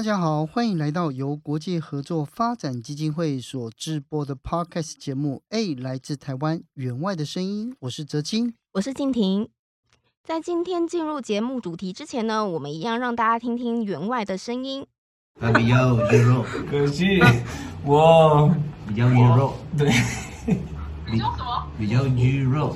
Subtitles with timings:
[0.00, 5.42] 大家好，欢迎来到由国际合作发展基金会所制播的 Podcast 节目。
[5.50, 9.46] A 来自台湾员外的声音，我是泽青，我是静婷。
[10.24, 14.86] 在今天进入节目主题之前呢，我们一样让大家听听员外的声音。
[15.38, 17.20] 比较鱼肉，可惜
[17.84, 18.50] 我
[18.88, 19.92] 比较鱼肉，对，
[21.04, 21.66] 比较什么？
[21.78, 22.74] 比较肌肉，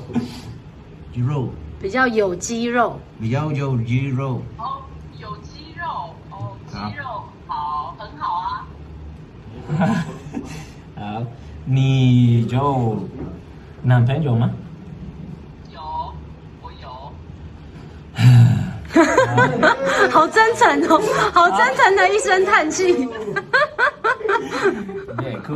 [1.10, 1.48] 肌肉
[1.80, 4.42] 比较有肌肉，比较有肌肉。
[4.58, 4.83] 哦，有肌肉，
[6.84, 7.04] 哦，肌肉。
[7.96, 8.66] 很好啊，
[10.96, 11.22] 好，
[11.64, 12.98] 你有
[13.82, 14.50] 男朋友吗？
[15.72, 15.80] 有，
[16.60, 16.88] 我有。
[20.10, 21.00] 好真诚哦，
[21.32, 23.08] 好真诚的一声叹气。
[25.18, 25.54] 别哭。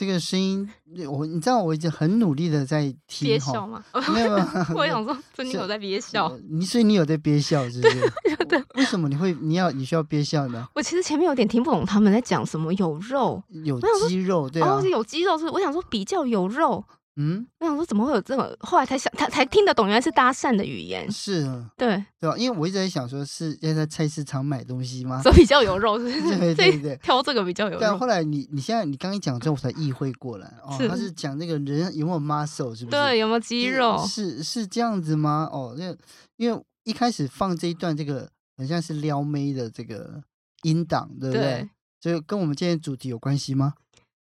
[0.00, 0.66] 这个声音，
[1.10, 3.84] 我你知道我已经很努力的在听憋笑吗？
[4.14, 4.32] 没有，
[4.74, 6.34] 我想说，真的有在憋笑。
[6.48, 8.36] 你所以你有在憋笑，是不是？
[8.48, 8.64] 对。
[8.76, 10.66] 为什么你会你要你需要憋笑呢？
[10.74, 16.82] 我其实前面有点听不懂他们在讲什么，有肉，有肌肉，对啊，有肌肉是我想说比较有肉。
[17.16, 21.10] 嗯，我想说怎么会有这种，后来才想，他才听得懂，原来是搭讪的语言。
[21.10, 22.36] 是啊，对对吧？
[22.38, 25.20] 因为我一直在想，说是要在菜市场买东西吗？
[25.24, 26.38] 所以比较有肉，是不是？
[26.38, 27.78] 对对对，挑这个比较有肉。
[27.80, 32.96] 但后来你你现在你刚一讲之后，我才意会过来哦，他是讲那个人有没有 muscle，是不是？
[32.96, 34.02] 对，有没有肌肉？
[34.06, 35.48] 是是这样子吗？
[35.52, 35.94] 哦，那
[36.36, 40.22] 因为一开始放这一段，这个很像是撩妹的这个
[40.62, 41.68] 音档，对不对？
[42.00, 43.74] 所以跟我们今天主题有关系吗？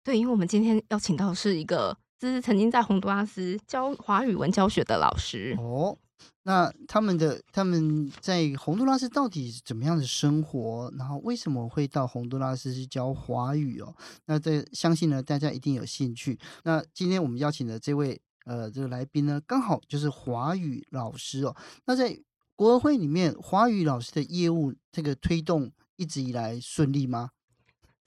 [0.03, 1.95] 对，因为我们今天邀请到的是一个。
[2.19, 5.97] 这是曾经在洪都拉斯教华语文教学的老师哦。
[6.43, 10.91] 那他们的他们在洪都拉斯到底怎么样的生活？
[10.97, 13.93] 然后为什么会到洪都拉斯去教华语哦？
[14.25, 16.39] 那这相信呢，大家一定有兴趣。
[16.63, 21.55] 那今天我们邀请的这位呃这个来宾呢，刚好就是华语老师哦。
[21.85, 22.17] 那在
[22.55, 27.31] 国会里面，华语老师的业务这个推动一直以来顺利吗？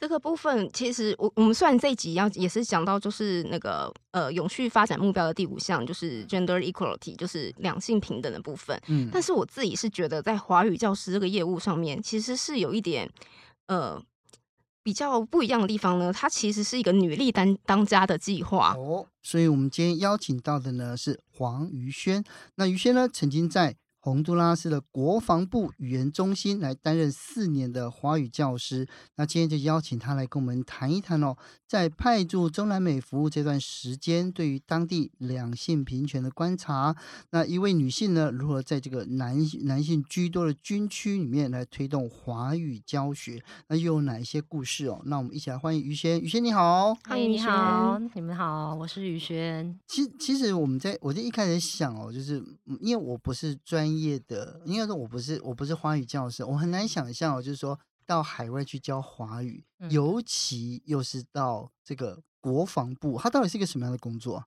[0.01, 13.07] 这个部分其实我我们虽然这一集要也是讲到就是那个呃永续发展目标的第五项就是 gender equality 就是两性平等的部分，嗯，但是我自己是觉得在华语教师这个业务上面其实是有一点
[13.67, 14.03] 呃
[14.83, 22.25] 比较不一样的地方呢，它其实是一个女力当当家的计划哦，所以我们今天邀请到的呢是黄瑜萱，
[22.55, 23.77] 那瑜萱呢曾经在。
[24.03, 36.97] 洪都拉斯的国防部语言中心来担任四年的华语教师，那今天就邀请他来跟我们谈一谈哦，在派驻中南美服务这段时间，对于当地两性平权的观察。
[37.31, 43.43] 那一位女性呢，如何在这个男男性居多的军区里面来推动华语教学？
[43.69, 45.03] 那又有哪一些故事哦？
[45.05, 46.19] 那我们一起来欢迎于轩。
[46.19, 49.79] 于轩你好，欢迎你好，你们好，我是于轩。
[49.87, 52.43] 其其实我们在我就一开始想哦，就是
[52.81, 53.90] 因为我不是专。
[53.91, 64.45] 专业的，应该说我不是，我不是华语教师，我很难想象哦，就是说到海外去教华语，嗯、尤其又是到这个国防部，它到底是一个什么样的工作？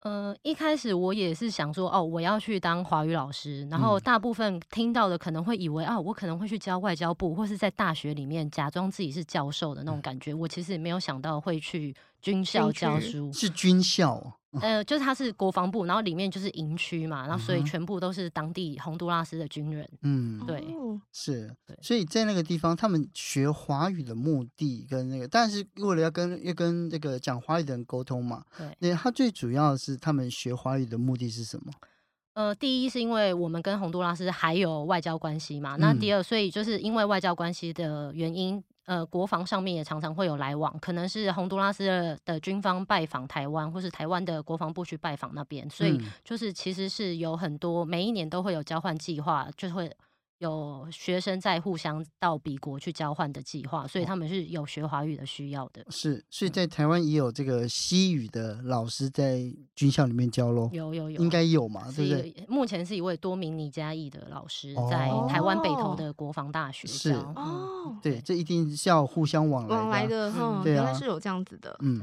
[0.00, 10.32] 呃，一开始我也是想说，哦，我要去当华语老师，然后大部分听到的可能会以为，啊、我可能会去教外交部，或是在大学里面假装自己是教授的那种感觉。
[10.32, 14.34] 嗯、我其实也没有想到会去军校教书，是军校。
[14.62, 19.86] 呃，就是他是国防部，然后里面就是营区嘛，然后所以全部都是当地洪都拉斯的军人。
[20.00, 20.64] 嗯，对，
[21.12, 31.70] 是，所以在那个地方，他们学华语的目的跟那个，但是为了要跟要跟这个讲华语的人沟通嘛，对，那他最主要是他们学华语的目的是什么？
[32.38, 38.62] 呃，第一是因为我们跟洪都拉斯还有外交关系嘛，那第二，所以就是因为外交关系的原因。
[38.84, 41.84] 呃，国防上面也常常会有来往，可能是洪都拉斯
[42.24, 49.92] 的，军方拜访台湾，或是台湾的国防部去拜访那边，所以就是其实是有很多每一年都会有交换计划，就会
[50.38, 55.84] 有学生在互相到彼国去交换的计划，所以他们是有学华语的需要的。
[55.90, 59.40] 是，所以在台湾也有这个西语的老师在
[59.74, 60.70] 军校里面教咯。
[60.72, 62.46] 有有有，应该有嘛，对不对？
[62.48, 66.94] 目前是一位多名尼加裔的老师，在台湾北投的国防大学教。
[66.94, 72.02] 是哦，对，这一定是要互相往来往来的，嗯，原来是有这样子的，嗯。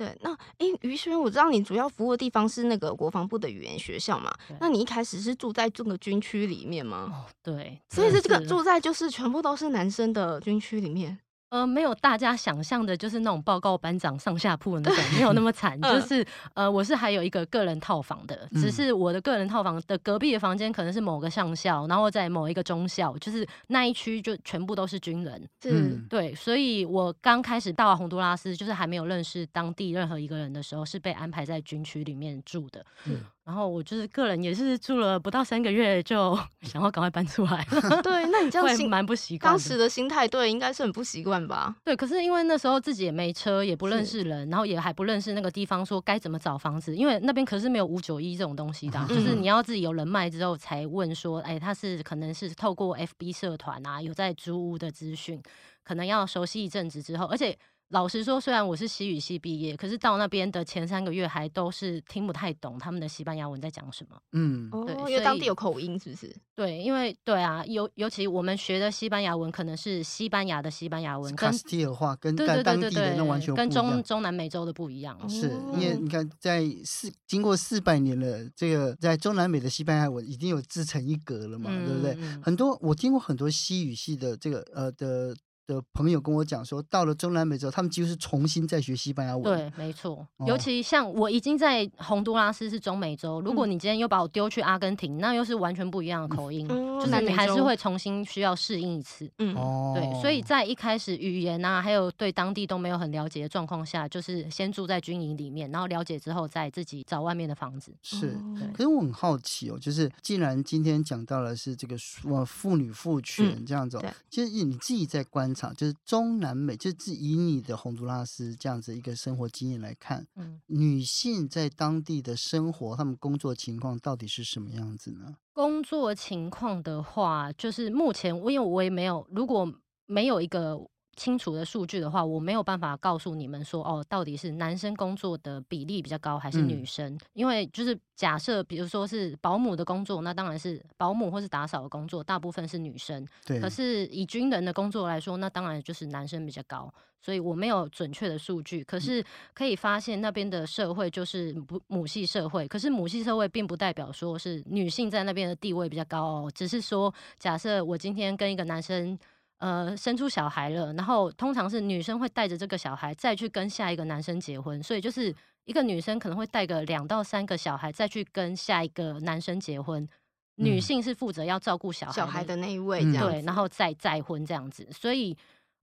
[0.00, 4.32] 对，那诶，于轩，我知道你主要服务的地方是那个国防部的语言学校嘛？
[4.58, 7.12] 那你一开始是住在这个军区里面吗？
[7.12, 11.18] 哦，对，所以是这个住在就是全部都是男生的军区里面。
[11.50, 15.78] 呃，没有大家想象的，就是那种报告班长上下铺的那种，没有那么惨。
[15.82, 16.24] 就是
[16.54, 25.48] 呃，我是还有一个个人套房的，只是我的个人套房的隔壁的房间可能是某个上校，然后在某一个中校，就是那一区就全部都是军人。
[25.64, 32.84] 嗯，对，所以我刚开始到洪都拉斯，就是还没有认识当地任何一个人的时候，是被安排在军区里面住的。
[33.06, 33.20] 嗯。
[33.50, 37.66] 然后我就是个人也是住了不到三个月，就 想要赶快搬出来。
[38.00, 39.50] 对，那你这样 心蛮不习惯。
[39.50, 41.74] 当时的心态对，应该是很不习惯吧？
[41.84, 46.94] 对，可是因为那时候自己也没车，也不认识人，然后也还不认识那个地方，说该怎么找房子。
[46.94, 55.42] 因为那边可是没有五九一这种东西的，嗯、就是你要自己有人脉之后才问说，哎，他是可能是透过 FB 社团啊，有在租屋的资讯，
[55.82, 57.58] 可能要熟悉一阵子之后，而且。
[57.90, 64.16] 老实说，虽然我是西语系毕业，可是到那边的前三个月还都是听不太懂他们的西班牙文在讲什么。
[64.30, 66.32] 嗯，对，因为当地有口音，是不是？
[66.54, 75.18] 对，因为对啊，尤尤其我们学的西班牙文可能是西班牙的西班牙文，跟斯蒂尔话跟当地的那完全跟中中南美洲的不一样。
[75.28, 82.16] 是因为你看，在四经过四百年了，这个在中南美的西班牙文已经有自成一格了嘛，对不对？
[82.40, 85.34] 很多我听过很多西语系的这个呃的。
[85.70, 89.44] 的朋友跟我讲说，到了中南美洲，他们几乎是重新在学西班牙文。
[89.44, 90.26] 对，没错。
[90.38, 99.30] 哦、尤其像我已经在洪都拉斯是中美洲，如果你今天又把我丢去阿根廷，那又是完全不一样的口音，嗯、就是你还是会重新需要适应一次。
[99.38, 99.54] 嗯，
[99.94, 100.20] 对。
[100.20, 107.94] 所以在一开始语言啊，还有对当地都没有很了解的状况下，就是先住在军营里面，然后了解之后再自己找外面的房子。
[108.02, 108.36] 是，
[108.74, 111.94] 可是我很好奇哦，就是既然今天讲到了是这个
[112.24, 115.59] 呃妇女赋权这样子，嗯、其实你自己在观察。
[115.76, 125.36] 就是中南美，就是以你的洪都拉斯这样子一个生活经验来看，嗯，女性在当地的生活，她们工作情况到底是什么样子呢？
[125.52, 129.70] 工作情况的话，就是目前我因为我也没有，如果
[130.06, 130.88] 没有一个。
[131.20, 137.12] 清楚的数据的话，我没有办法告诉你们说哦，到底是男生工作的比例比较高还是女生？
[137.12, 143.22] 嗯、因为就是假设，比如说是保姆的工作，那当然是保姆或是打扫的工作，大部分是女生。
[143.44, 143.60] 对。
[143.60, 146.90] 可是以军人的工作来说，那当然就是男生比较高。
[147.20, 152.66] 所以我没有准确的数据，可是可以发现那边的社会就是母母系社会。
[152.66, 159.18] 可是母系社会并不代表说是女性在那边的地位比较高哦，只是说假设我今天跟一个男生。
[159.60, 165.34] 呃，生出小孩了，然后通常是女生会带着这个小孩再去跟下一个男生结婚，所以就是
[165.64, 175.36] 一个女生可能会带个两到三个小孩再去跟下一个男生结婚，嗯、女性是负责要照顾小孩小孩的那一位，这样、嗯、对，然后再再婚这样子，所以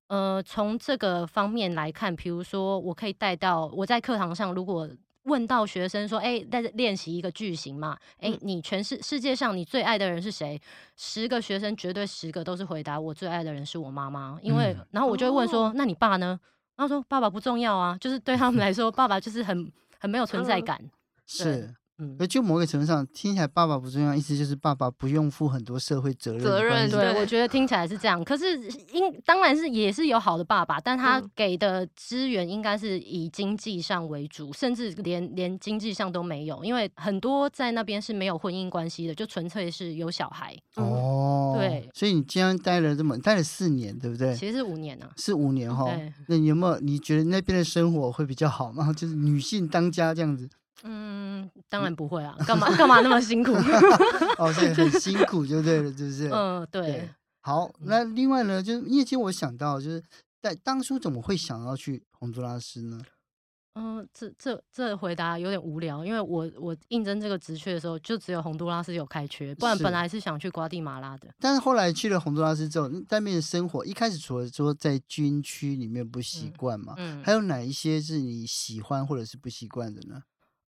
[0.08, 4.90] 呃，从这个方面来看，比如说我可以带到我在课堂上如果。
[5.28, 7.98] 问到学生说：“哎，在练习一个句型嘛？
[8.20, 10.60] 哎，你全世世界上你最爱的人是谁？
[10.96, 14.40] 十个学生绝对十个都是回答我最爱的人是我妈妈。
[14.42, 16.40] 因为，然后我就会问说：那你爸呢？
[16.76, 20.80] 然后说爸爸不重要啊，就是对他们来说，爸爸就是很很没有存在感。
[21.26, 26.44] 是。”嗯，就某个程度上听起来，爸爸不重要，意思就是爸爸不用负很多社会责任。
[26.44, 28.24] 责任，对，我觉得听起来是这样。
[28.24, 28.60] 可是，
[28.94, 40.56] 应当然是也是有好的爸爸，但他给的资源应该是以经济上为主，甚至连连经济上都没有，因为很多在那边是没有婚姻关系的，就纯粹是有小孩。
[40.76, 41.90] 哦，对。
[41.96, 44.36] 所以你今天待了这么待了四年，对不对？
[44.36, 45.86] 其实是五年呢、啊，是五年哈。
[45.86, 48.94] 对那你有没有你觉得那边的生活会比较好吗？
[48.96, 50.48] 就是女性当家这样子。
[50.84, 53.52] 嗯，当然不会啊， 干嘛干嘛那么辛苦？
[54.38, 56.30] 哦，对，很辛苦就对了，是不是？
[56.34, 56.82] 嗯，对。
[56.82, 57.10] 对
[57.42, 60.04] 好，那另外呢，就是因为其实我想到，就是
[60.42, 63.02] 在当初怎么会想要去洪都拉斯呢？
[63.76, 71.30] 嗯，这这这回答有点无聊，因为我我应征这个职缺的时候，就只有洪都拉斯有开缺，不然本来是想去瓜地马拉的。
[71.40, 80.24] 但是后来去了洪都拉斯之后，在那边的生活，一开始除了说在军区里面不习惯嘛，嗯，嗯，还有哪一些是你喜欢或者是不习惯的呢？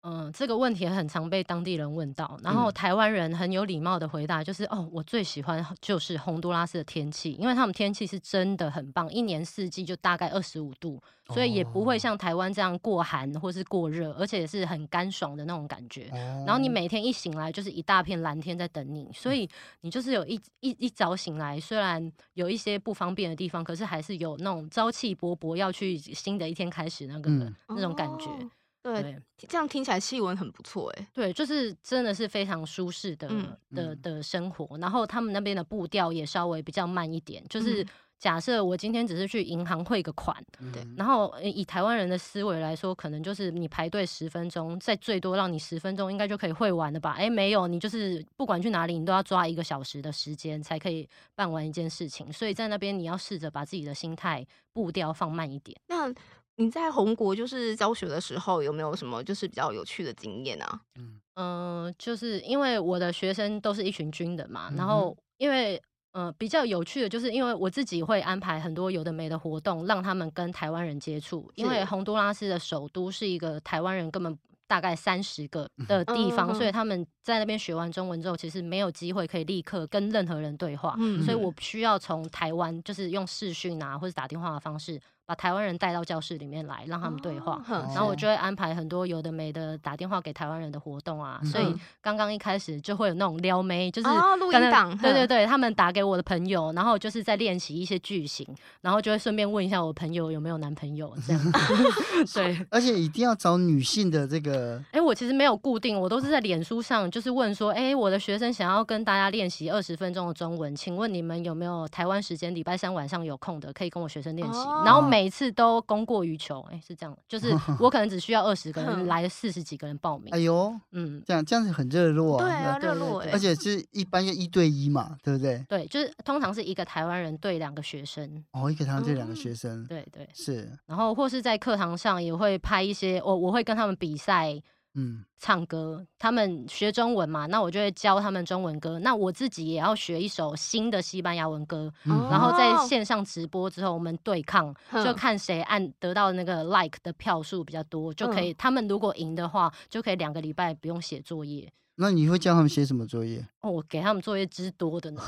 [0.08, 16.06] 嗯，这个问题很常被当地人问到，然后台湾人很有礼貌的回答就是：嗯、哦，我最喜欢就是洪都拉斯的天气，因为他们天气是真的很棒，一年四季就大概二十五度，所以也不会像台湾这样过寒或是过热，而且是很干爽的那种感觉。
[16.46, 19.50] 然后你每天一醒来就是一大片蓝天在等你，所以
[19.82, 28.26] 你就是有一一一早醒来，虽然有一些不方便的地方，可是还是有那种朝气勃勃要去新的一天开始那个、嗯、那种感觉。
[28.38, 28.50] 对，
[28.94, 31.08] 对，这样听起来气温很不错哎。
[31.12, 34.78] 对，就是真的是非常舒适的、嗯、的的生活。
[34.78, 37.44] 然后他们那边的步调也稍微比较慢一点。
[37.50, 37.84] 就是
[38.20, 40.38] 假设我今天只是去银行汇个款，
[40.72, 40.96] 对、嗯。
[40.98, 47.16] 然后以台湾人的思维来说，可能就是你排队十分钟，再最多让你十分钟，应该就可以汇完了吧？
[47.18, 52.32] 哎，没有，你就是不管去哪里，你都要抓一个小时的时间才可以办完一件事情。
[52.32, 55.76] 所以在那边你要试着把自己的心态步调放慢一点。
[55.88, 56.14] 那
[56.58, 60.82] 你在宏国就是教学的时候，有没有什么就是比较有趣的经验啊？
[60.96, 65.82] 嗯嗯、呃，就是因为我的学生都是一群军人嘛，嗯、然后因为
[66.14, 71.52] 呃比较有趣的就是，因为我自己会安排很多有的没的活动，让他们跟台湾人接触。
[71.56, 80.96] 因为洪都拉斯的首都是一个台湾人根本大概三十个的地方，嗯、所以他们在那边学完中文之后，其实没有机会可以立刻跟任何人对话。
[81.00, 84.98] 嗯、所以我需要从台湾就是用视讯啊或者打电话的方式。
[85.26, 91.40] 把台湾人带到教室里面来，让他们对话，哦、然后我就会安排很多有的没的打电话给台湾人的活动啊。
[91.42, 94.08] 嗯、所以刚刚一开始就会有那种撩妹，就是
[94.40, 98.48] 录音档，对对对，他们打给我的朋友，然后就是在练习一些句型，
[98.82, 101.42] 然后就会顺便问一下我朋友有没有男朋友这样。
[102.34, 104.82] 对， 而且一定要找女性的这个。
[104.92, 114.60] 哎，我其实没有固定，我都是在脸书上就是问说，哎，我的学生想要跟大家练习二十分钟的中文，请问你们有没有台湾时间礼拜三晚上有空的，可以跟我学生练习？
[114.60, 120.34] 哦、然后每每次都供过于求，哎、欸，是这样，就是我可能只需要二十个人，来四十几个人报名。
[120.34, 125.66] 哎呦，嗯，这样这样子很热络啊，对啊，热络，而且是一般要一对一嘛，对不对？
[125.70, 128.44] 对，就是通常是一个台湾人对两个学生。
[128.52, 130.70] 哦，一个台湾对两个学生，嗯、对对是。
[130.86, 134.62] 然后或是在课堂上也会拍一些，我我会跟他们比赛。
[134.96, 138.98] 嗯，唱歌，他们学中文嘛，那我就会教他们中文歌。
[139.00, 148.52] 那我自己也要学一首新的西班牙文歌，嗯、然后在线上直播之后，我们对抗，嗯、就看谁按得到那个 like 的票数比较多，就可以。
[148.52, 151.72] 嗯、他们如果赢的话，就可以两个礼拜不用写作业。
[151.98, 153.46] 那你会教他们写什么作业？
[153.62, 155.22] 哦，我给他们作业之多的呢，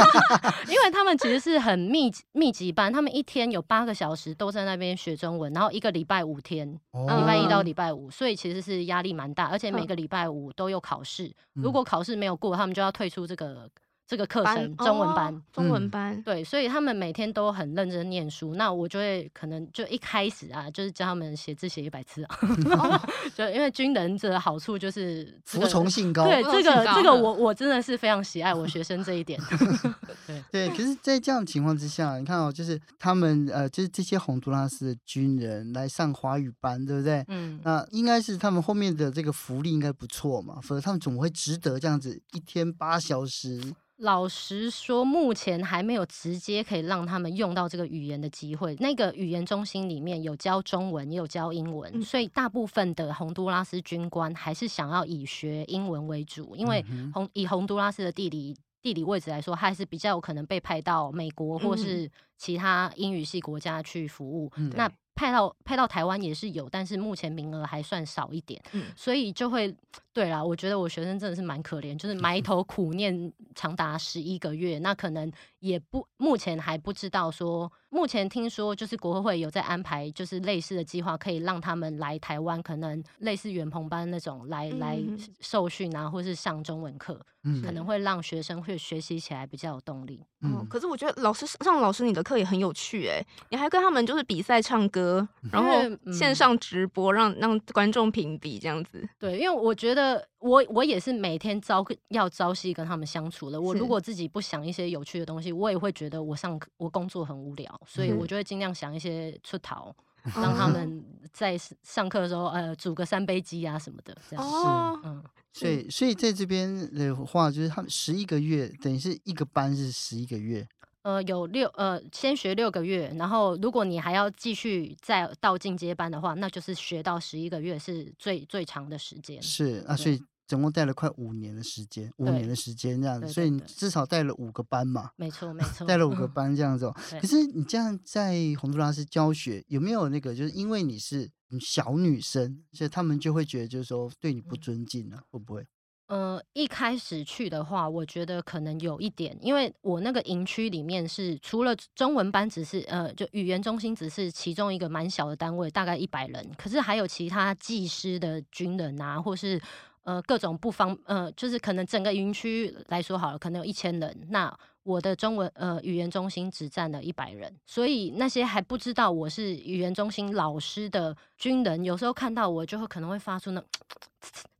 [0.68, 13.68] 因为他们其实是很密密集班，他们一天有八个小时都在那边学中文，然后一个礼拜五天，礼、哦、拜一到礼拜五，所以其实是压力蛮大，而且每个礼拜五都有考试，嗯、如果考试没有过，他们就要退出这个。
[14.12, 18.54] 这个课程中文班，哦、中文班、嗯、对，所以他们每天都很认真念书。
[18.56, 22.38] 那我就会可能就一开始啊，就是教他们写字写一百次啊。
[22.42, 23.00] 哦、
[23.34, 29.40] 就因为军人的好处就是、这个、服从性高，对这个这个我我真的是非常喜爱我学生这一点。
[30.28, 37.24] 对对，可是，在这样的情况之下，你看哦，就是他们呃，就是这些洪都拉斯的军人来上华语班，对不对？
[37.28, 43.72] 嗯，那应该是他们后面的这个福利应该不错嘛，否则他们怎么会值得这样子一天八小时？
[44.02, 48.74] 老实说，目前还没有直接可以让他们用到这个语言的机会。
[48.80, 64.50] 那个语言中心里面有教中文，也有教英文，嗯、所以大部分的洪都拉斯军官还是想要以学英文为主，因为洪以洪都拉斯的地理地理位置来说，还是比较有可能被派到美国或是其他英语系国家去服务。
[64.56, 69.72] 嗯、那派到派到台湾也是有，但是目前名额还算少一点，嗯、所以就会
[70.12, 70.42] 对啦。
[70.42, 84.98] 我觉得我学生真的是蛮可怜，就是埋头苦念长达十一个月，那可能也不目前还不知道说，目前听说就是国合会有在安排，就是类似的计划，可以让他们来台湾，可能类似远鹏班那种来、嗯、来
[85.40, 90.24] 受训啊，或是上中文课，嗯、可能会让学生会学习起来比较有动力。
[90.40, 95.26] 嗯，嗯可是我觉得老师上老师你的课也很有趣哎、欸，你还跟他们就是比赛唱歌。
[95.50, 95.70] 然后
[96.12, 99.06] 线上直播，让让观众评比这样子。
[99.18, 100.01] 对，因为我觉得
[100.38, 103.60] 我我也是每天朝要朝夕跟他们相处了。
[103.60, 109.94] 我如果自己不想一些有趣的东西，我也会觉得我上课我工作很无聊，所以我就会尽量想一些出逃，
[110.24, 114.44] 嗯、让他们在上课的时候呃煮个三杯鸡啊什么的这样。
[114.44, 120.66] 是，嗯，所以所以在这边的话，就是他们十一个月，等于是一个班是十一个月。
[121.02, 129.42] 呃，有六呃，先学六个月，然后如果你还要继续再到进阶班的话，那就是学到十一个月是最最长的时间。
[129.42, 135.10] 是啊，所以总共带了快五年的时间，五年的时间这样子，所以你至少带了五个班嘛。
[135.16, 136.88] 没错，没 错，带了五个 班这样子。
[137.20, 141.28] 可是你这样在洪都拉斯教学，有没有那个就是因为你是
[141.60, 145.66] 小女生，所以他们就会觉得就是说对你不尊敬了，会不会？
[146.12, 159.58] 呃，一开始去的话，我觉得可能有一点，因为我那个营区里面是除了中文班，只是呃，就语言中心只是其中一个蛮小的单位，大概一百人，可是还有其他技师的军人啊，或是
[160.02, 173.62] 呃各种不方呃，就是可能整个营区来说好了，可能有一千人，那我的中文呃语言中心只占了一百人，所以那些还不知道我是语言中心老师的军人，有时候看到我就会可能会发出那。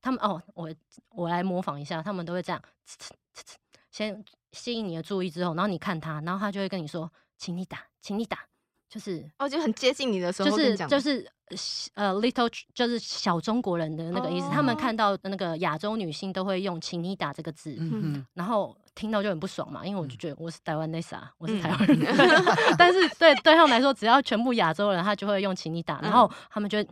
[0.00, 0.68] 他们哦，我
[1.10, 2.60] 我来模仿一下，他们都会这样，
[3.92, 8.40] 先吸引你的注意之后，然后你看他，然后他就会跟你说，请你打，请你打，
[8.92, 11.26] 就是哦，就很接近你的时候，就是就是
[11.94, 26.84] 呃，little 就是小中国人的那个意思，哦、他们看到那个亚洲女性都会用请你打这个字，嗯，然后听到就很不爽嘛，因为我就觉得我是台湾那啥，我是台湾人， 嗯、但是对对他们来说，只要全部亚洲人，他就会用请你打，然后他们就。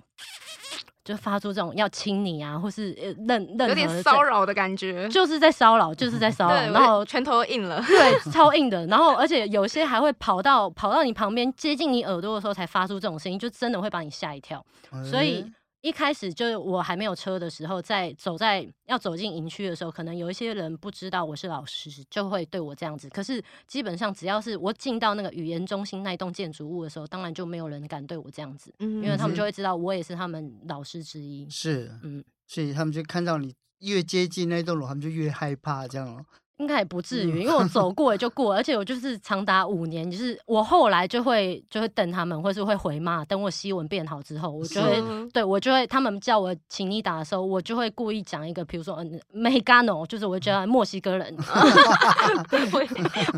[1.02, 2.92] 嗯就发出这种要亲你啊，或是
[3.26, 3.26] 任
[3.58, 14.64] 任何有点骚扰的感觉，就是在骚扰，就是在骚扰，然后拳头硬了，对，超硬的，然后而且有些还会跑到跑到你旁边，接近你耳朵的时候才发出这种声音，就真的会把你吓一跳，
[15.02, 15.44] 所以。
[15.82, 23.08] 一开始就是我还没有车的时候，在走在要走进营区的时候，可能有一些人不知道我是老师，就会对我这样子。
[23.08, 31.48] 可是基本上只要是我进到那个语言中心那栋建筑物的时候，当然就没有人敢对我这样子，嗯，因为他们就会知道我也是他们老师之一。
[31.48, 36.26] 是，嗯，所以他们就看到你越接近那栋楼，他们就越害怕，这样哦。
[36.60, 43.24] 应该也不至于，因为我走过也就过，而且我就是长达五年，就是我后来就会就会等他们，或是会回骂。
[43.24, 45.02] 等我西文变好之后，我就会
[45.32, 51.34] 对我就会，他们叫我请你打的时候，我就会故意讲一个，比如说嗯，Mexicano，就是我觉得墨西哥人，
[52.50, 52.86] 回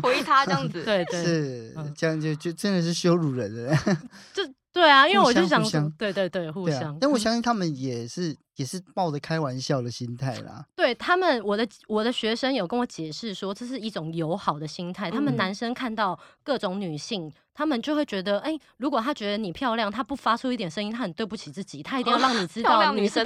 [0.01, 3.75] 回他这样子，对对，是这样就就真的是羞辱人了，
[4.35, 4.43] 就。
[4.73, 6.95] 对啊，因为我就想，相对对对，互相。
[6.95, 10.65] 啊、但我相信他们也是、嗯、也是抱着开玩笑的心态啦。
[10.75, 15.11] 对他们，我的我的学生有跟我解释说，这是一种友好的心态。
[15.11, 23.23] 嗯、他们男生看到各种女性，他们就会觉得，哎，如果他觉得你漂亮，他不发出一点声音，他很对不起自己，他一定要让你知道女生。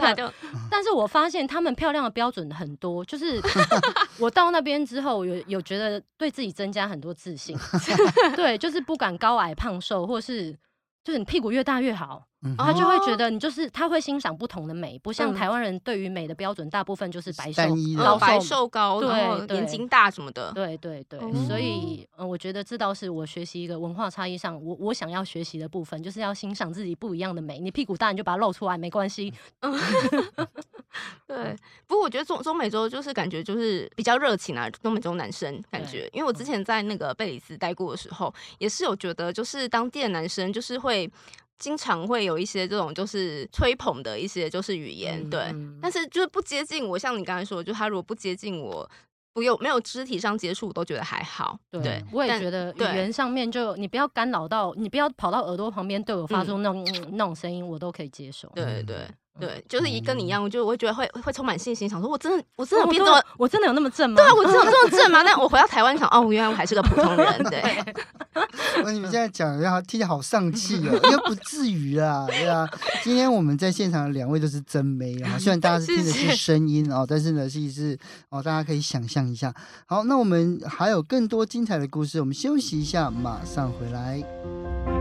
[0.70, 3.42] 但是我发现他们漂亮的标准很多，就是
[4.20, 7.58] 我到那边之后，有有觉得对自己增加很多自信。
[8.36, 10.54] 对，就是不管高矮胖瘦，或是。
[11.08, 17.64] 就是你屁股越大越好，嗯、他就会觉得你就是他会欣赏不同的美，不像台湾人对于美的标准，大部分就是白瘦
[17.98, 20.52] 老、白瘦高，对，眼睛大什么的。
[20.54, 27.60] 对对对，所以嗯，我觉得这倒是我学习一个文化差异上，我我想要学习的部分，就是要欣赏自己不一样的美。
[27.60, 29.34] 你屁股大，你就把它露出来，没关系。
[31.28, 41.12] 对，不过我觉得中中美洲就是感觉就是比较热情啊，中美洲男生感觉，因为我之前在那个贝里斯待过的时候，也是有觉得就是当地的男生就是会
[41.60, 48.90] 经常会有一些这种就是吹捧的一些就是语言，对，但是就是不接近我，像你刚才说，就他如果不接近我。
[49.34, 51.60] 不有没有肢体上接触，我都觉得还好。
[51.70, 58.52] 对，对我也觉得语言上面就你不要干扰到，你不要跑到耳朵旁边对我发出那种、嗯、那种声音，我都可以接受。
[58.56, 59.08] 对对对。
[59.40, 64.16] 对，就是一跟你一样，我就我会觉得会会充满信心，想说我真的我真的有变这么，我真的有那么正吗？
[64.16, 65.22] 对啊，我真的有这么正吗？
[65.24, 67.44] 但我回到台湾想，哦，原来我还是个普通人。
[67.44, 67.62] 对，
[68.84, 72.68] 我你们现在讲，然后听起来好丧气哦，应该不至于啦，对啊。
[73.04, 79.54] 今天我们在现场的两位都是真妹啊，虽然大家是听的是声音哦，但是呢，其实是哦，大家可以想象一下。
[79.86, 84.97] 好，那我们还有更多精彩的故事，我们休息一下，马上回来。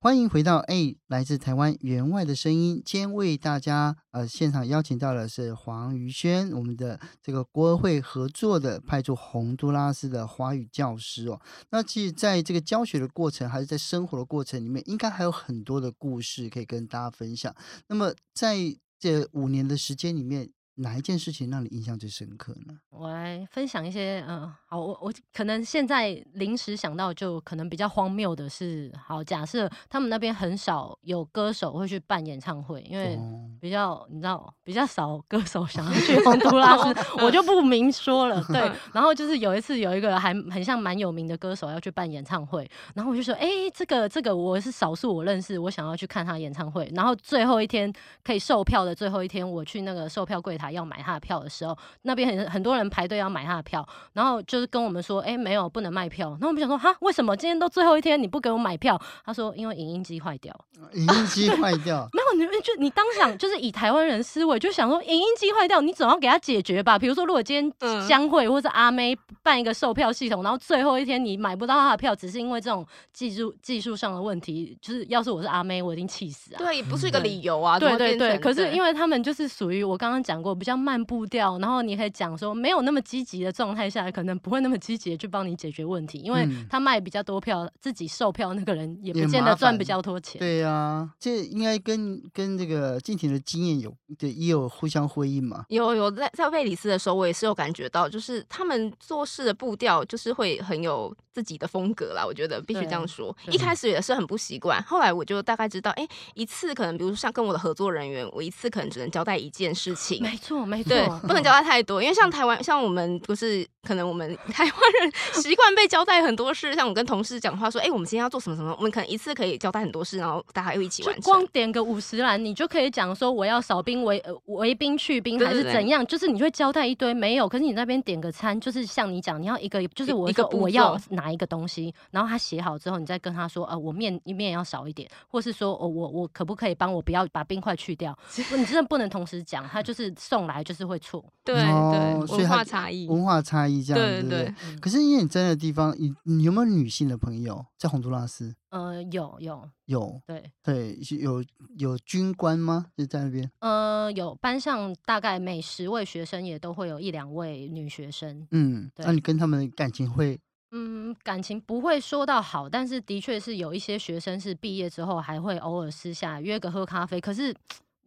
[0.00, 2.80] 欢迎回到哎来自台湾员外的声音。
[2.84, 11.40] 今天为大家呃现场邀请到的是黄于轩，我们的这个国合会合作的派驻洪都拉斯的华语教师哦。
[11.70, 17.52] 那其实在这个教学的过程，还是在生活的过程里面，应该还有很多的故事可以跟大家分享。
[17.88, 18.56] 那么在
[19.00, 20.48] 这五年的时间里面，
[20.78, 22.74] 哪一件事情让你印象最深刻呢？
[22.90, 33.18] 我来分享一些，嗯、呃，好，我我可能现在临时想到，就可能比较荒谬的是，好，假设他们那边很少有歌手会去办演唱会，因为
[33.60, 38.40] 比较、哦、你知道，比较少歌手想要去 洪都 拉斯，我就不明说了。
[38.48, 46.88] 对， 然后就是有一次有一个还很像蛮有名的歌手要去办演唱会，然后我就说，哎、欸，这个这个我是少数我认识，我想要去看他演唱会。
[46.94, 50.67] 然后最后一天可以售票的最后一天，我去那个售票柜台。
[50.68, 56.36] 台要买他的票的时候，那边很很多人排队要买他的票，然后就是跟我们说，哎、欸，没有，不能卖票。
[56.40, 59.00] 那我们想说，哈，为什么今天都最后一天你不给我买票？
[59.24, 60.54] 他说，因为影音机坏掉。
[60.92, 62.08] 影音机坏掉。
[62.12, 66.98] 没有你们就你当场就是以台湾人思维就想说，影音机坏掉，你总要给他解决吧？
[66.98, 76.58] 比如说，如果今天江蕙或者阿妹办一个售票系统，然后最后一天你买不到他的票，只是因为这种技术技术上的问题，就是要是我是阿妹，我一定气死啊。
[76.58, 77.78] 对，不是一个理由啊。
[77.78, 78.38] 对对对。
[78.38, 90.38] 可是因为他们就是属于我刚刚讲过比较慢步调，然后你可以讲说没有那么积极的状态下，可能不会那么积极的去帮你解决问题，因为他卖比较多票，自己售票那个人也不见得赚比较多钱。
[90.40, 95.64] 对呀、啊，这应该跟跟这个静婷的经验有对也有互相呼应嘛。
[95.68, 102.24] 有有在在贝里斯的时候，我也是有感觉到，就是他们做事的步调就是会很有自己的风格啦。
[102.26, 110.22] 我觉得必须这样说，一开始也是很不习惯，后来我就大概知道，哎，一次可能比如说像跟我的合作人员，我一次可能只能交代一件事情。
[110.22, 121.22] 没错没错，对，不能交代太多，因为像台湾像我们不是可能我们台湾人 习惯被交代很多事，像我跟同事讲话说，哎，我们今天要做什么什么，我们可能一次可以交代很多事，然后大家又一起完成。
[121.22, 138.16] 光点个五十栏，你就可以讲说我要扫兵围围兵去兵还是怎样，就是你会交代一堆没有，可是你那边点个餐，就是像你讲，你要一个就是我一个我要拿一个东西，然后他写好之后，你再跟他说，呃，我面面要少一点，或是说，哦，我我可不可以帮我不要把冰块去掉？
[138.56, 144.78] 你真的不能同时讲，他就是送来就是会错，对对，文化差异，文化差异这样子，对对对。
[144.78, 148.54] 可是因为你在的地方，你你有没有女性的朋友在洪都拉斯？
[148.68, 151.42] 呃，有有有，对对，有
[151.78, 152.84] 有军官吗？
[152.94, 153.50] 就在那边？
[153.60, 158.46] 呃，有班上大概每十位学生也都会有一两位女学生。
[158.50, 160.38] 嗯，那你跟他们的感情会？
[160.72, 167.54] 嗯，感情不会说到好，但是的确是有一些学生是毕业之后还会偶尔私下约个喝咖啡，可是。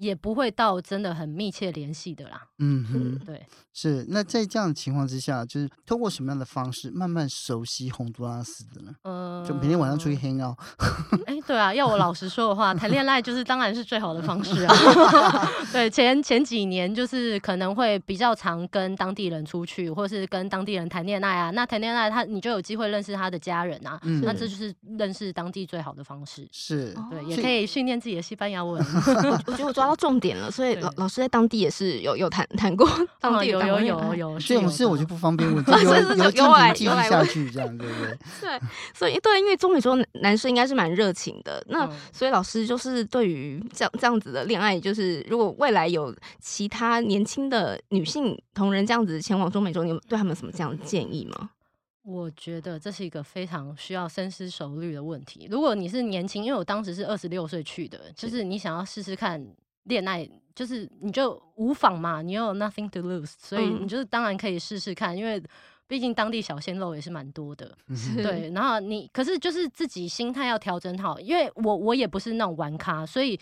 [0.01, 2.41] 也不会到真的很密切联系的啦。
[2.57, 4.03] 嗯哼，对，是。
[4.09, 8.91] 那在这样的情况之下，就是通过什么样的方式慢慢熟悉洪都拉斯的呢？
[9.03, 10.57] 嗯，就每天晚上出去 hang out。
[11.27, 14.73] 哎，对啊，要我老实说的话，谈恋爱就是当然是最好的方式啊。
[15.71, 21.51] 对，前前几年就是可能会比较常跟当地人出去，或是跟当地人谈恋爱啊。
[21.51, 23.99] 那谈恋爱他你就有机会认识他的家人啊。
[24.01, 26.47] 嗯，那这就是认识当地最好的方式。
[26.51, 28.83] 是，对，也可以训练自己的西班牙文。
[29.45, 32.87] 我觉得我抓到重点了，所以老老师在当地也是有有谈谈过
[33.19, 38.17] 当地有有有有，这种事我就不方便问， 有有有来继续下去这样对不对？
[38.39, 38.59] 对，
[38.93, 51.49] 所以对，因为中美洲男生应该是蛮热情的，那所以老师就是对于这样这样子的恋爱，就是如果未来有其他年轻的女性同仁这样子前往中美洲，你对他们有什么这样的建议吗？
[52.03, 55.47] 我觉得这是一个非常需要深思熟虑的问题。
[55.51, 59.45] 如果你是年轻，因为我当时是二十六岁去的，就是你想要试试看。
[59.83, 65.41] 恋爱就是你就无妨嘛，你又有 nothing to lose，所以你就是当然可以试试看，因为
[65.87, 67.75] 毕竟当地小鲜肉也是蛮多的，
[68.17, 68.51] 对。
[68.51, 73.39] 然后你可是就是自己心态要调整好，因为我我也不是那种玩咖，所以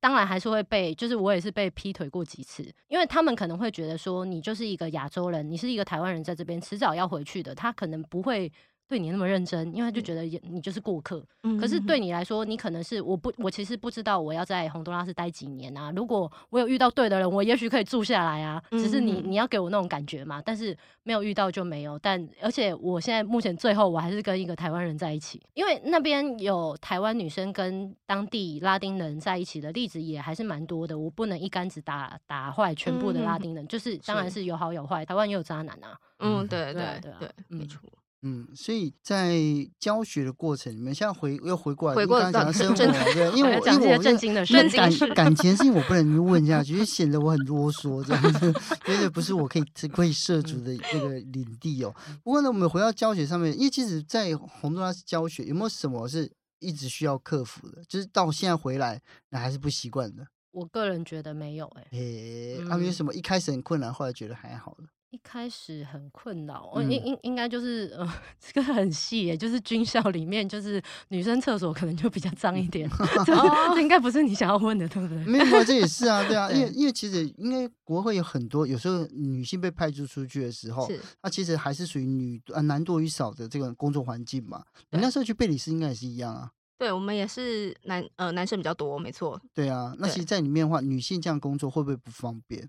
[0.00, 8.52] 当然还是会被，就是我也是被劈腿过几次，因为他们可能会觉得说你就是一个亚洲人，你是一个台湾人在这边迟早要回去的，他可能不会。
[8.88, 11.22] 对你那么认真，因为他就觉得你就是过客。
[11.42, 15.92] 嗯、可是对你来说，你可能是我不，我其实不知道我要在洪都拉斯待几年啊。
[15.94, 18.62] 如果我有遇到对的人，我也许可以住下来啊。
[18.70, 20.40] 只是你你要给我那种感觉嘛。
[20.42, 21.98] 但是没有遇到就没有。
[21.98, 30.98] 但而且我现在目前最后我还是跟一个台湾人在一起，因为那边有台湾女生跟当地拉丁人在一起的例子也还是蛮多的。
[30.98, 35.04] 我不能一竿子打打坏全部的拉丁人，嗯、就是当然是有好有坏。
[35.04, 35.98] 台湾也有渣男啊。
[36.20, 37.80] 嗯，对对对对，没错。
[38.22, 39.38] 嗯，所以在
[39.78, 48.52] 教学的过程里面，现在回又回过来，回过来讲到 生活，对，因为我因为我正经的感感情事情，我不能问下去，就显得我很啰嗦这样子，
[48.84, 51.94] 绝对不是我可以可以涉足的那个领地哦。
[52.24, 56.28] 不过呢，我们回到教学上面，因为其实，在洪都拉斯教学有没有什么是
[56.58, 57.82] 一直需要克服的？
[57.88, 59.00] 就是到现在回来，
[59.30, 60.26] 那还是不习惯的。
[60.50, 64.84] 我个人觉得没有、欸，哎，诶，啊，有什么一开始很困难，后来觉得还好的？
[65.10, 68.06] 一开始很困扰，嗯、应应应该就是呃，
[68.38, 72.88] 这个很细耶，就是军校里面就是女生厕所可能就比较脏一点，
[73.24, 75.24] 这应该不是你想要问的，对不对？
[75.24, 84.62] 没有，这也是啊，对啊， 因为因为其实应该国会有很多，有时候女性被派驻出去的时候，是那其实还是属于女呃男多于少的这个工作环境嘛。
[84.90, 86.50] 你那时候去贝里斯应该也是一样啊。
[86.76, 89.40] 对，我们也是男呃男生比较多，没错。
[89.52, 92.68] 对啊，那其实，在里面的话，女性这样工作会不会不方便？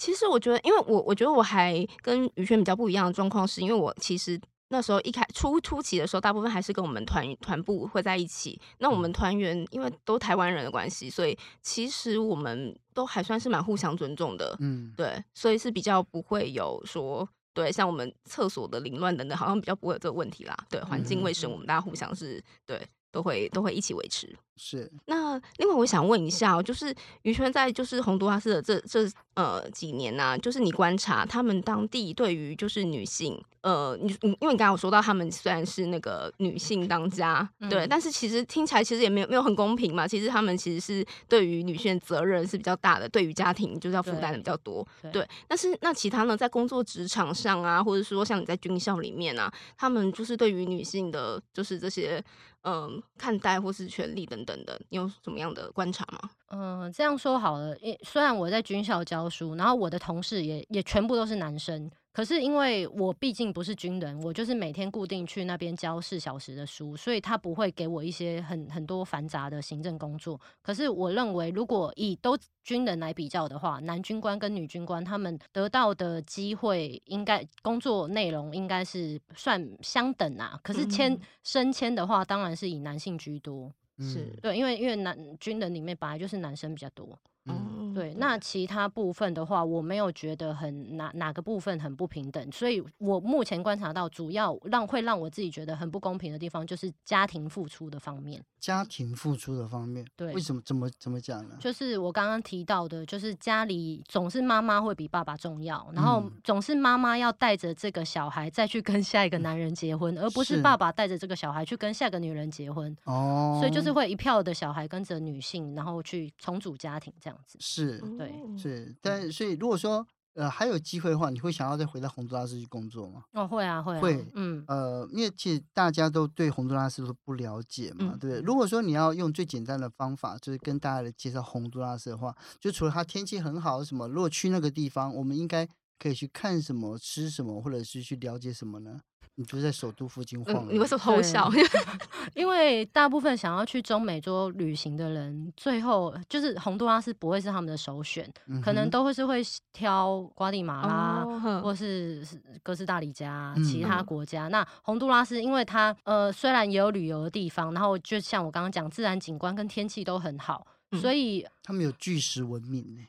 [0.00, 8.58] 其实我觉得，因为我我觉得我还跟于轩比较不一样的状况，是因为我其实那时候一开初初期的时候，大部分还是跟我们团团部会在一起。
[8.78, 14.56] 那我们团员因为都台湾人的关系，所以其实我们都还算是蛮互相尊重的。
[14.60, 20.56] 嗯，对，所以是比较不会有说，对，像我们厕所的凌乱等等，好像比较不会有这个问题啦。
[20.70, 22.80] 对，环境卫生，我们大家互相是对，
[23.12, 24.34] 都会都会一起维持。
[24.62, 40.06] 是，那另外我想问一下哦，就是于圈在就是洪都拉斯的这这呃几年呢、啊，就是你观察他们当地对于就是女性，呃，你你因为你刚刚有说到他们虽然是那个女性当家，嗯、对，但是其实听起来其实也没有没有很公平嘛。
[40.06, 45.10] 其实他们其实是对于女性的责任是比较大的，对于家庭就是要负担的比较多，对。
[45.10, 52.22] 对但是那其他呢，在工作职场上啊，或者说像你在军校里面啊，他们就是对于女性的，就是这些
[52.62, 54.49] 嗯、呃、看待或是权利等等。
[54.50, 56.30] 等等，你有什么样的观察吗？
[56.48, 61.88] 嗯、呃，这样说好了，虽然我在军校教书，然后我的同事也也全部都是男生。
[62.12, 70.38] 可是因为我毕竟不是军人，我就是每天固定去那边教四小时的书，所以他不会给我一些很很多繁杂的行政工作。
[70.60, 80.58] 可是我认为，如果以都军人来比较的话，男军官跟女军官他们得到的机会，应该工作内容应该是算相等啊。
[80.64, 83.72] 可是签升迁的话，当然是以男性居多。
[84.00, 87.18] 是对，因为因为男军人里面本来就是男生比较多。
[87.52, 98.42] 嗯，对，那其他部分的话，我没有觉得很哪哪个部分很不平等，所以我目前观察到，主要让会让我自己觉得很不公平的地方，就是家庭付出的方面。
[98.60, 101.56] 家庭付出的方面，对，为什么怎么怎么讲呢？
[101.58, 112.94] 就是我刚刚提到的，就是家里总是妈妈会比爸爸重要，然后总是妈妈要带着这个小孩再去跟下一个男人结婚，而不是爸爸带着这个小孩去跟下个女人结婚。
[113.04, 117.38] 哦，所以就是会一票的小孩跟着女性，然后去重组家庭这样。
[117.58, 123.24] 是对，是，但所以如果说呃还有机会的话，你会想要再回到洪都拉斯去工作吗？
[123.32, 128.40] 哦，会啊，会啊，会，嗯，呃，因为其实大家都对洪都拉斯都不了解嘛，嗯、对不对？
[128.40, 139.00] 如果说你要用最简单的方法，就是跟大家来介绍洪都拉斯的话，就除了它天气很好什么，如果去那个地方，我们应该可以去看什么、吃什么，或者是去了解什么呢？
[139.40, 141.50] 你就在首都附近晃，嗯，你为什么偷笑？
[142.36, 152.22] 因为大部分想要去中美洲旅行的人，最后就是洪都拉斯不会是他们的首选，嗯、可能都会是会挑瓜地马拉，哦、或是
[152.62, 154.46] 哥斯达黎加其他国家。
[154.48, 163.02] 嗯、那洪都拉斯，因为它呃虽然也有旅游的地方，然后就像我刚刚讲，自然景观跟天气都很好，嗯、所以他们有巨石文明呢。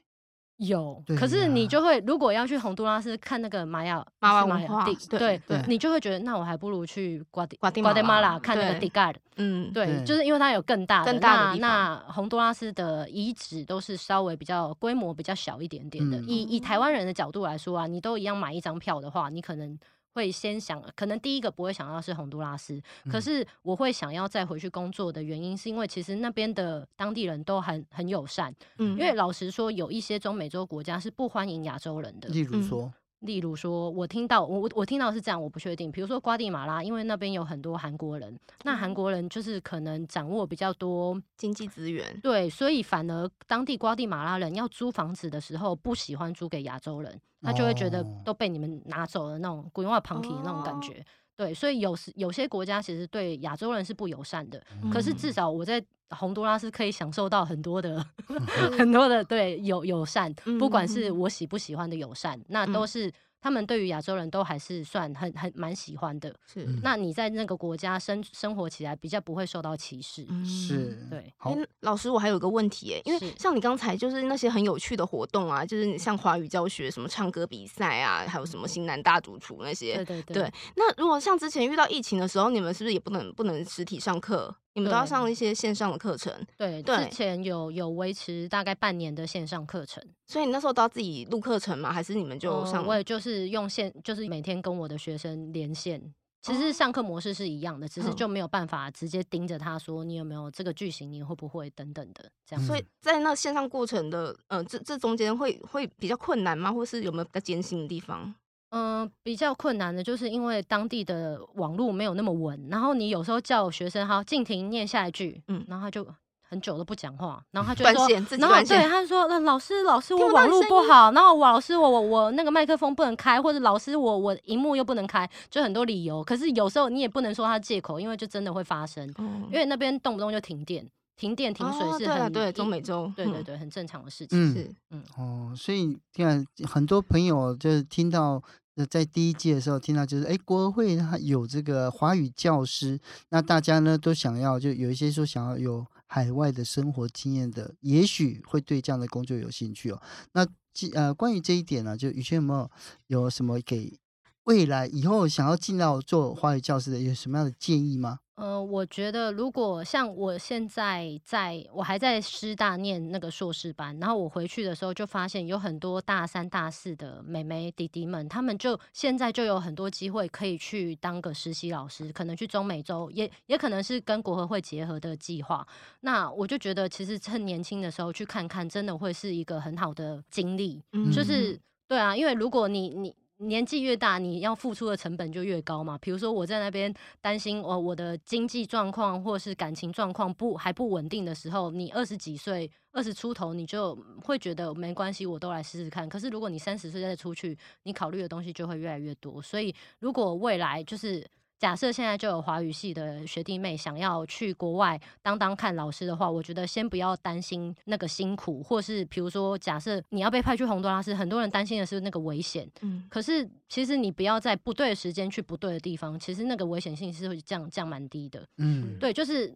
[0.68, 11.70] 有，可是你就会，如果要去洪都拉斯看那个玛雅玛雅文化，对对，你就会觉得，那我还不如去瓜地瓜地马拉看那个迪盖尔，嗯，对，就是因为它有更大的，更大的地方。
[11.70, 16.18] 那洪都拉斯的遗址都是稍微比较规模比较小一点点的。
[16.20, 19.78] 以以台湾人的角度来说啊，你都一样买一张票的话，你可能。
[20.14, 32.62] 会先想，可能第一个不会想到是洪都拉斯，可是我会想要再回去工作的原因，是因为其实那边的当地人都很很友善，嗯，因为老实说，有一些中美洲国家是不欢迎亚洲人的，例如。
[32.62, 32.92] 说。
[33.22, 35.92] 例如说，我听到我我我听到是这样，我不确定。
[35.92, 51.06] 比如说瓜地马拉，因为那边有很多韩国人，那韩国人就是可能掌握比较多经济资源，对，所以反而当地瓜地马拉人要租房子的时候，不喜欢租给亚洲人，他就会觉得都被你们拿走了那种鬼话旁体的那种感觉。
[51.42, 54.62] 对，所以有时有些国家其实对亚洲人是不友善的，
[54.94, 58.06] 可是至少我在洪都拉斯可以享受到很多的
[58.78, 63.12] 很多的对友友善，不管是我喜不喜欢的友善，那都是。
[63.42, 66.64] 他们对于亚洲人都还是算很很蛮喜欢的，是。
[66.84, 70.98] 那你在那个国家生生活起来比较不会受到歧视，是。
[71.10, 71.34] 对。
[71.38, 80.34] 好，老师，我还有个问题，哎，因为像你刚才就是那些很有趣的活动啊，就是你像华语教学、什么唱歌比赛啊，还有什么新南大主厨那些，对对对。
[80.36, 80.54] 对。
[80.76, 84.56] 那如果像之前遇到疫情的时候，你们是不是也不能不能实体上课？
[84.74, 91.92] 你们都要上一些线上的课程，对，对，之前有有维持大概半年的线上课程，所以你那时候都要自己录课程吗？
[91.92, 92.86] 还是你们就上？
[92.86, 96.02] 嗯、我也就是用线，就是每天跟我的学生连线，
[96.42, 102.66] 其实上课模式是一样的，哦、只是就没有办法直接盯着他说你有没有这个句型，你会不会等等的这样。
[102.66, 106.72] 所以在那线上过程的，呃，这这中间会会比较困难吗？
[106.72, 108.34] 或是有没有比较艰辛的地方？
[108.72, 116.06] 嗯、呃，比较困难的就是因为当地的网络没有那么稳，然后你有时候叫学生好静停念下一句，嗯，然后他就
[116.42, 117.92] 很久都不讲话，然后他就说，
[118.38, 126.24] 然后对他说，那老师老师我网络不好，然后我老师我我我那个麦克风不能开，或者老师我我荧幕又不能开，就很多理由。
[126.24, 130.86] 可是有时候你也不能说他借口，因为就真的会发生，嗯、因为那边动不动就停电。
[131.18, 134.54] 停电停水是很、哦、对，对中美洲，对对对，很正常的事情。
[134.54, 138.42] 是，嗯哦，所以看很多朋友就是听到
[138.86, 150.02] 在第一届的时候听到，就是哎，国会它有这个华语教师，那大家呢都想要，就有一些说想要有海外的生活经验的，也许会对这样的工作有兴趣哦。
[150.34, 150.46] 那
[150.94, 152.72] 呃，关于这一点呢，就以前有没有
[153.08, 154.00] 有什么给
[154.46, 158.20] 未来以后想要进到做华语教师的有什么样的建议吗？
[158.36, 175.68] 呃，我觉得如果像我现在在，我还在师大念那个硕士班，然后我回去的时候就发现有很多大三、大四的妹妹弟弟们，他们就现在就有很多机会可以去当个实习老师，可能去中美洲，也也可能是跟国合会结合的计划。
[176.00, 180.82] 那我就觉得，其实趁年轻的时候去看看，真的会是一个很好的经历。
[180.94, 183.14] 嗯，就是对啊，因为如果你你。
[183.42, 185.98] 年纪越大，你要付出的成本就越高嘛。
[185.98, 196.08] 比如说，我在那边担心哦我的经济状况或是感情状况不还不稳定的时候，你二十几岁、二十出头，你就会觉得没关系，我都来试试看。
[196.08, 199.42] 可是如果你三十岁再出去，你考虑的东西就会越来越多。
[199.42, 201.28] 所以，如果未来就是。
[201.62, 212.68] 假设现在就有华语系的学弟妹想要去国外当当看老师的话，我觉得先不要担心那个辛苦，或是比如说，假设你要被派去洪都拉斯，很多人担心的是那个危险。
[212.82, 218.44] 嗯，可是其实你不要在不对的时间去不对的地方，其实那个危险性是会降降蛮低的。
[218.58, 219.56] 嗯，对，就是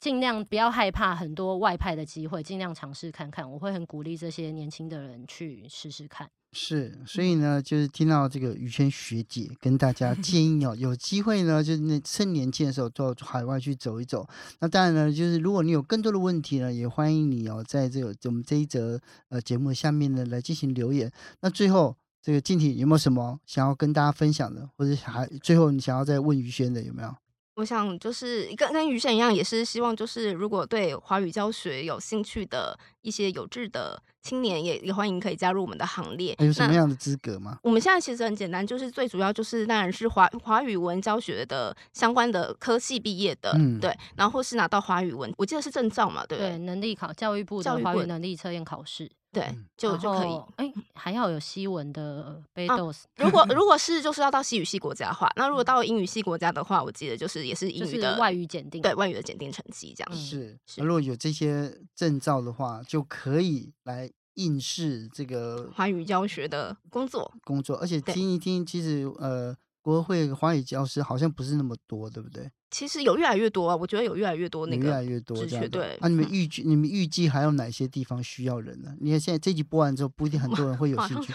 [0.00, 3.48] 尽量不要害怕很多外派的机会，尽量尝试看看。
[3.48, 6.26] 我会很鼓励这些年轻的人去试试看。
[6.54, 14.28] 是，所以呢，就是听到这个宇轩学姐跟大家 建议哦，有机会呢，就是那趁年轻的时候到海外去走一走。
[14.60, 21.10] 那当然呢，就是如果你有更多的问题呢，也欢迎你哦，在这个我们这一则呃节目下面呢来进行留言。
[21.40, 27.14] 那最后这个静婷有没有什么想要跟大家分享的，或者还最后你想要再问宇轩的有没有？
[27.56, 36.34] 我想就是跟跟于轩一样，也是希望就是如果对华语教学有兴趣的一些有志的青年也，也也欢迎可以加入我们的行列。
[36.38, 37.58] 有什么样的资格吗？
[37.62, 46.52] 我们现在其实很简单，就是最主要就是当然是华华语文教学的相关的科系毕业的，嗯，对，然后或是拿到华语文，我记得是证照嘛，对不对？
[46.52, 49.10] 对，能力考教育部的华语能力测验考试。
[49.32, 50.30] 对，就就可以。
[50.56, 52.94] 哎、欸，还要有西文的 B2。
[53.16, 60.14] 如果如 果是就是要到西语系国家的话，那如果到英语系国家的话，我记得就是也是英语的外语检定，对外语的检定成绩这样。
[60.14, 60.82] 是是。
[60.82, 67.76] 如果有这些证照的话，就可以来应试这个华语教学的工作工作。
[67.78, 72.48] 而且听一听，其实呃，国合会华语教师好像不是那么多，对不对？
[72.70, 75.68] 其实有越来越多啊，我觉得有越来越多那个，越来越多这样。
[75.68, 78.94] 对，啊，你们预计你们预计还有哪些地方需要人呢？
[78.98, 81.34] 你看现在这集播完之后，不一定很多人会有 兴趣，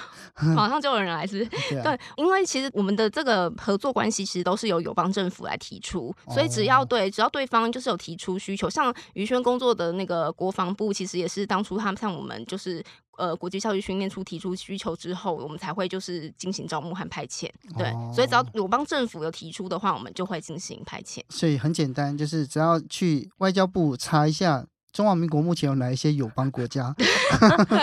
[0.55, 1.45] 马上，就有人来是？
[1.69, 12.83] 对，啊、对，因为其实我们的这个合作关系其实都是由友邦政府来提出，所以只要对，只要对方就是有提出需求，像宇轩工作的那个国防部，其实也是当初他们向我们就是
[13.17, 17.49] 呃国际教育训练处提出需求之后，我们才会就是进行招募和派遣。
[17.77, 21.21] 对，哦、所以只要友邦政府有提出的话，我们就会进行派遣。
[21.29, 27.07] 所以很简单，就是只要去外交部查一下中华民国目前有哪一些友邦国家，对，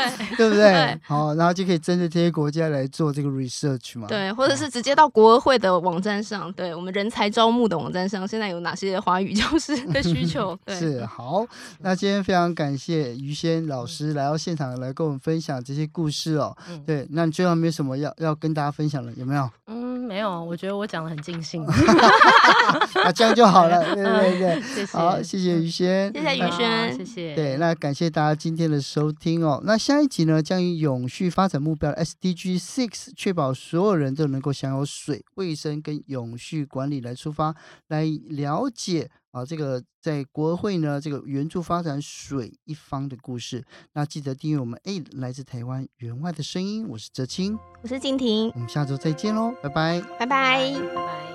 [0.37, 0.73] 对不对？
[0.73, 4.09] 对好，然后就可以针对这些国家来做这个 research 嘛。
[4.09, 10.59] 对，或者是直接到国合会的网站上，对我们人才招募的网站上，现在有哪些华语教师的需求？
[10.65, 11.47] 对是好。
[11.81, 16.57] 那今天非常感谢于仙老师来到现场来跟我们分享这些故事哦。
[16.69, 19.49] 嗯、对，那你最后没有什么要要跟大家分享的，有没有？
[19.67, 19.84] 嗯。
[20.15, 24.97] 没有，我觉得我讲的很尽兴， 啊，这样就好了， 对对对，谢谢。
[24.97, 29.61] 好，谢谢宇轩，谢谢宇轩，谢谢，对，那感谢大家今天的收听哦。
[29.65, 37.53] 那下一集呢，将以永续发展目标 SDG Six，确保所有人都能够享有水、卫生跟永续管理来出发，
[37.89, 39.11] 来了解。
[39.35, 51.34] 啊，这个在国会呢，这个援助发展水一方的故事，那记得订阅我们 A 来自台湾员外的声音，我是哲青，我是静婷，我们下周再见喽，拜拜，拜拜，拜拜。